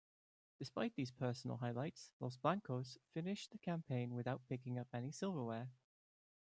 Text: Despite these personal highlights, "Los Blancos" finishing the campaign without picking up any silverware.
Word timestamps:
Despite 0.57 0.95
these 0.95 1.11
personal 1.11 1.57
highlights, 1.57 2.11
"Los 2.19 2.35
Blancos" 2.35 2.97
finishing 3.13 3.49
the 3.51 3.59
campaign 3.59 4.15
without 4.15 4.41
picking 4.49 4.79
up 4.79 4.87
any 4.95 5.11
silverware. 5.11 5.69